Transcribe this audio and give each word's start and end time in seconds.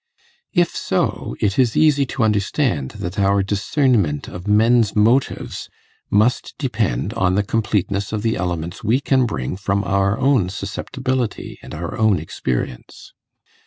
If 0.55 0.75
so, 0.75 1.35
it 1.39 1.59
is 1.59 1.77
easy 1.77 2.07
to 2.07 2.23
understand 2.23 2.89
that 3.05 3.19
our 3.19 3.43
discernment 3.43 4.27
of 4.27 4.47
men's 4.47 4.95
motives 4.95 5.69
must 6.09 6.55
depend 6.57 7.13
on 7.13 7.35
the 7.35 7.43
completeness 7.43 8.11
of 8.11 8.23
the 8.23 8.35
elements 8.35 8.83
we 8.83 8.99
can 8.99 9.27
bring 9.27 9.55
from 9.57 9.83
our 9.83 10.17
own 10.17 10.49
susceptibility 10.49 11.59
and 11.61 11.75
our 11.75 11.95
own 11.99 12.17
experience. 12.19 13.13